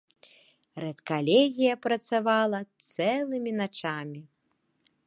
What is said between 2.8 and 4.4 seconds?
цэлымі начамі.